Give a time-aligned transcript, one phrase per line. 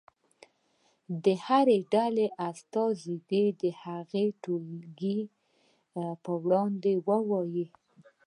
[1.23, 5.19] د هرې ډلې استازی دې هغه ټولګي
[6.23, 7.65] په وړاندې ووایي.